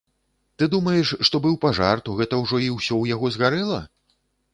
Ты 0.59 0.67
думаеш, 0.75 1.11
што 1.29 1.41
быў 1.43 1.57
пажар, 1.65 2.01
то 2.07 2.15
гэта 2.21 2.39
ўжо 2.45 2.63
і 2.69 2.71
ўсё 2.77 2.87
ў 3.01 3.05
яго 3.15 3.31
згарэла? 3.37 3.79